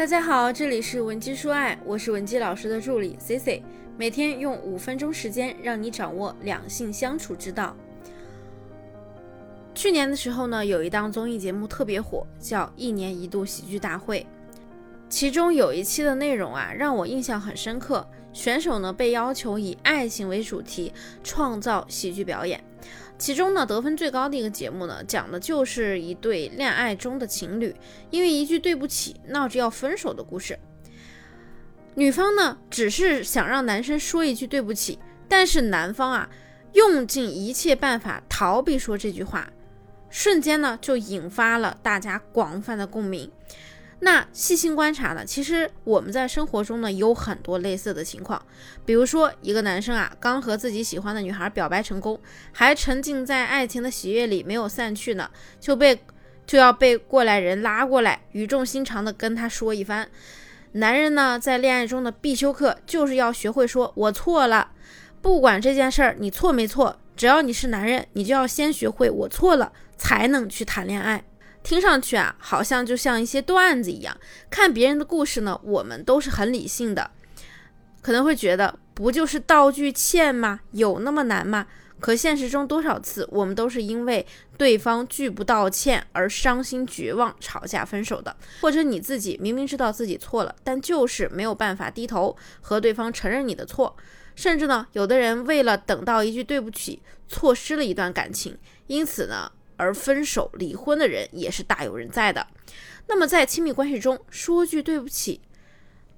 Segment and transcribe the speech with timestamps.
[0.00, 3.60] 大家好，这里是文姬说爱，我是文姬老师的助理 Cici，
[3.98, 7.76] 每天用五分钟时间让你掌握两性相处之道。
[9.74, 14.26] 去年的时候呢，有一档综艺节目特别火，叫《一年一度喜剧大会》，
[15.10, 18.08] 其中有一期的内容啊，让我印象很深刻。
[18.32, 20.90] 选手呢被要求以爱情为主题
[21.22, 22.58] 创造喜剧表演，
[23.20, 27.76] 其中呢得分最高的一个节目呢，讲的就是一对恋爱中的情侣
[28.08, 30.58] 因为一句对不起闹着要分手的故事。
[31.94, 36.30] 女方呢只是想让男生说一句对不起，但是男方啊
[36.72, 39.52] 用尽一切办法逃避说这句话，
[40.08, 43.30] 瞬间呢就引发了大家广泛的共鸣。
[44.02, 48.42] 那细心观察呢，其实我们在生活中呢有很多类似的情况，
[48.86, 52.18] 比如说一个男生啊，刚和自己喜欢的女孩表白成功，
[52.50, 56.02] 还沉浸在爱情的喜悦里没有散去呢，就被
[56.46, 60.08] 就要被过来人拉过来，语重心长的跟他说一番。
[60.72, 64.70] 男人呢，在恋爱中的必修课就是要学会说“我错了”，
[65.20, 71.24] 不管这件事儿你错没错，只要你是男人，你就要先学会“我错了”，才能去谈恋爱。
[71.62, 74.16] 听上去啊，好像就像一些段子一样。
[74.50, 77.10] 看别人的故事呢，我们都是很理性的，
[78.00, 80.60] 可能会觉得不就是道具欠吗？
[80.72, 81.66] 有那么难吗？
[82.00, 88.34] 可现实中多少次，我们都是因为对方拒不道歉而伤心绝望、吵架分手的。
[88.62, 93.94] 或者你自己明明知道自己错了，但就是没有办法低头和对方承认你的错。
[94.34, 99.52] 甚至呢，有的人为了等到一句对不起，错失了一段感情，因此呢。
[99.80, 102.46] 而分手、离婚的人也是大有人在的。
[103.06, 105.40] 那么，在亲密关系中说句对不起，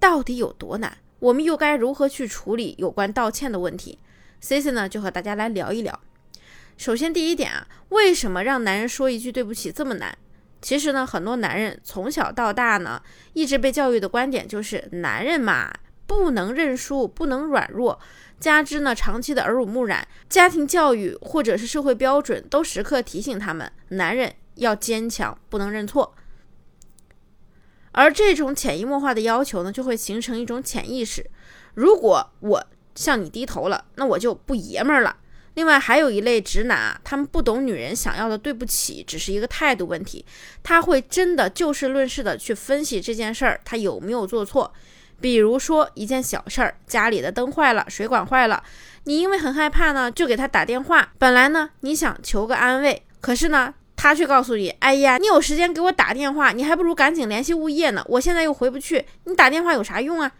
[0.00, 0.98] 到底有多难？
[1.20, 4.00] 我们又该如何去处理有关道歉的问题
[4.42, 6.00] ？Cici 呢，就和大家来聊一聊。
[6.76, 10.18] 首先，第一点啊，为什么让男人说一句对不起这么难？
[10.60, 13.00] 其实呢，很多男人从小到大呢，
[13.32, 15.72] 一直被教育的观点就是，男人嘛。
[16.12, 17.98] 不能认输，不能软弱，
[18.38, 26.14] 加之呢长期的耳濡目染，家庭教育或者是社会标准都时刻提醒他们，男人要坚强，不能认错。
[27.92, 31.30] 而这种潜移默化的要求呢，就会形成一种潜意识：
[31.74, 35.16] 如果我向你低头了，那我就不爷们儿了。
[35.54, 40.24] 另外还有一类直男啊，他们不懂女人想要的对不起，只是一个态度问题，
[40.62, 44.72] 他会真的就事论事的去分析这件事儿，他有没有做错。
[45.22, 48.60] 比如说一件小事儿，家里的灯坏了，水管坏了，
[49.04, 51.12] 你因为很害怕呢，就给他打电话。
[51.16, 58.04] 本来呢，你想求个安慰，可是呢，他却告诉你：“哎呀，你有时间给我打电话，你还不如赶紧联系物业呢。
[58.08, 60.32] 我现在又回不去，你打电话有啥用啊？”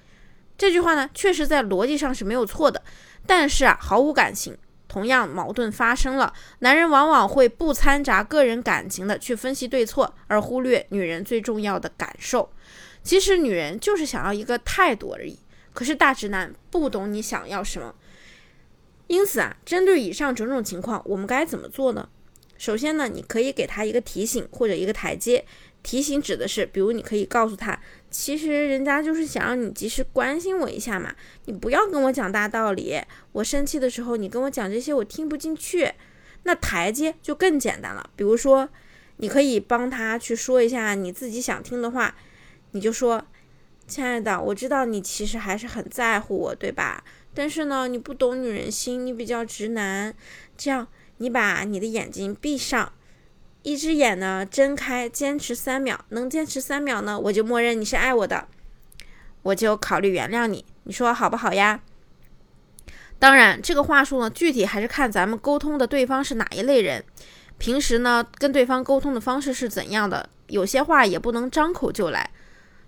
[0.58, 2.82] 这句话呢，确实在逻辑上是没有错的，
[3.24, 4.58] 但是啊，毫无感情。
[4.88, 12.50] 同样矛盾发生了，男人往往会不掺杂个人感情的去分析对错，而忽略女人最重要的感受。
[13.02, 15.38] 其实女人就是想要一个态度而已，
[15.72, 17.94] 可是大直男不懂你想要什么。
[19.08, 22.08] 因此啊，针对以上种种情况，我们该怎么做呢？
[22.56, 25.44] 首先呢，你可以给他一个提醒或者一个台阶。
[25.82, 27.76] 提醒指的是，比如你可以告诉他，
[28.08, 31.12] 其实人家就是想让你及时关心我一下嘛，
[31.46, 32.96] 你不要跟我讲大道理。
[33.32, 35.92] 我生气的时候，你跟我讲这些，我听不进去。
[36.44, 38.68] 那台阶就更简单了，比如说，
[39.16, 42.14] 你可以帮他去说一下你自己想听的话。
[42.72, 43.24] 你就说，
[43.86, 47.04] 亲爱的，我知道你其实还是很在乎我，对吧？
[47.34, 50.14] 但是呢，你不懂女人心，你比较直男。
[50.56, 50.88] 这样，
[51.18, 52.92] 你把你的眼睛闭上，
[53.62, 56.04] 一只眼呢睁开，坚持三秒。
[56.10, 58.48] 能坚持三秒呢，我就默认你是爱我的，
[59.42, 60.64] 我就考虑原谅你。
[60.84, 61.80] 你说好不好呀？
[63.18, 67.04] 当然，这个话术呢，具体还是看咱们沟通的对方是哪一类人，
[67.56, 70.28] 平时呢跟对方沟通的方式是怎样的。
[70.48, 72.30] 有些话也不能张口就来。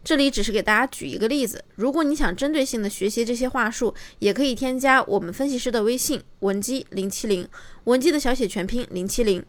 [0.05, 7.49] 这里只是给大家举一个例子，如果你想针对性的学习这些话术，也可以添加我们分析师的微信文姬零七零，
[7.85, 9.43] 文姬的小写全拼零七零。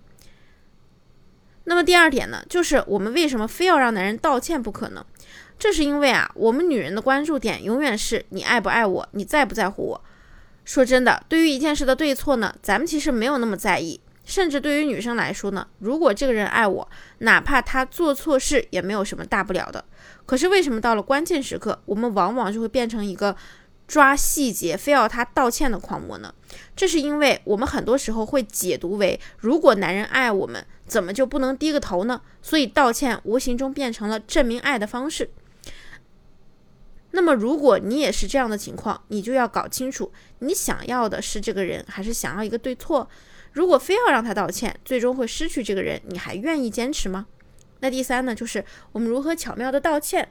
[1.65, 5.05] 那么第二点呢，就是我们为什么非要让男人道歉不可呢？
[5.59, 10.01] 这是因为啊，我们女人的关注点永远是你爱不爱我，你在不在乎我。
[10.63, 13.99] 说真的，对于一件事的对错呢，咱们其实没有那么在意。
[14.25, 16.89] 甚至对于女生来说呢，如果这个人爱我，
[17.19, 19.85] 哪怕他做错事也没有什么大不了的。
[20.25, 23.35] 可是为什么到了关键时刻，我们往往就会变成一个
[23.87, 26.33] 抓细节非要他道歉的狂魔呢？
[26.75, 32.21] 这是因为我们很多时候会解读为，如果男人爱我们，怎么就不能低个头呢？
[32.41, 35.29] 所以道歉无形中变成了证明爱的方式。
[37.11, 43.07] 那么如果你也是这样的情况，你就要搞清楚，你想要的是这个人，还是想要一个对错？
[43.55, 47.25] 如果非要让他道歉，最终会失去这个人，你还愿意坚持吗？
[47.79, 50.27] 那第三呢，就是我们如何巧妙的道歉。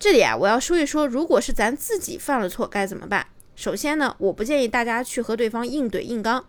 [0.00, 3.28] 这里啊，我要说一说，如果是咱自己犯了错该怎么办？
[3.54, 6.44] 首先呢，我不建议大家去和对方硬怼硬刚。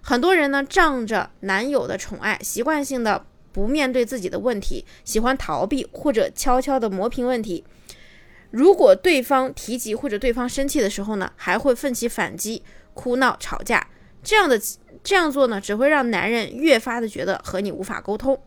[0.00, 7.66] 很多人呢，仗着男友的宠爱，习惯性的不面对自己的问题，喜欢逃避或者悄悄的磨平问题。
[8.50, 12.62] 如果对方提及或者对方生气的时候呢，还会奋起反击、
[12.94, 13.86] 哭闹、吵架，
[14.22, 14.60] 这样的
[15.02, 18.40] 这样做呢，只会让男人越发的觉得和你无法沟通。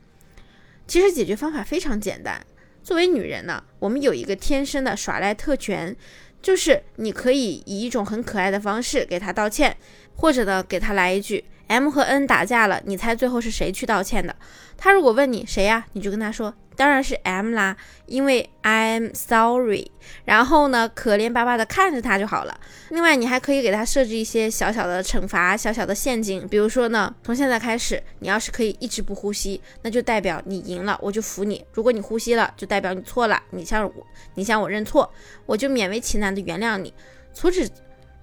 [0.88, 2.46] 其实解决方法非常简单。
[2.84, 5.96] 作为女人呢，我们有一个天生的耍赖特权，
[6.42, 9.78] 就是你可以以一种很可爱的方式给他道歉，
[10.16, 14.36] 或者呢给他来一句 M 和 N 打架了，你猜最后是谁去道歉的？
[14.78, 16.54] 他如果问你谁呀，你就跟他说。
[16.76, 17.78] 当然是 M 啦，
[18.08, 19.90] 因为 I'm sorry。
[20.26, 22.60] 然后呢，可怜巴巴的看着他就好了。
[22.90, 26.46] 另外，你还可以给他设置一些小小的惩罚、小小的陷阱。
[26.50, 35.10] 比如说呢，从现在开始，你要是可以一直不呼吸，那就代表你赢了，我就服你；如果你呼吸了，就代表你错了，你向我，你向我认错，
[35.46, 36.94] 我就勉为其难的原谅你。
[37.34, 37.70] 除此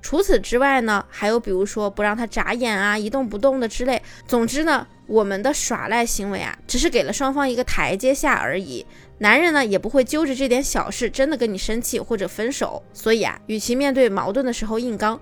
[0.00, 4.02] 除此之外呢，还有比如说不让他眨眼啊、一动不动的之类。
[4.26, 4.86] 总之呢。
[5.08, 8.84] 我们的耍赖行为啊，只是给了双方一个台阶下而已。
[9.20, 12.82] 男人呢，也不会揪着这点小事真的跟你生气或者分手。
[12.92, 15.18] 所以啊，与其面对矛盾的时候硬刚，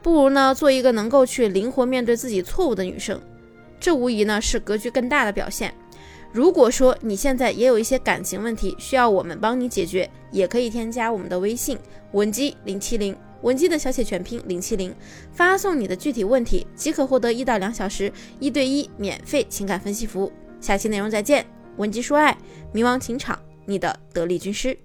[0.00, 3.20] 不如呢做一个能够去灵活面对自己错误的女生。
[3.78, 5.74] 这无疑呢是格局更大的表现。
[6.32, 11.78] 如果说你现在也有一些感情问题需要我们帮你解决，也可以添加我们的微信
[12.12, 13.14] 文姬零七零。
[13.42, 14.94] 文姬的小写全拼零七零，
[15.32, 20.32] 发送你的具体问题即可获得一到两小时一对一免费情感分析服务。
[20.60, 21.44] 下期内容再见，
[21.76, 22.36] 文姬说爱，
[22.72, 24.76] 迷茫情场，你的得力军师。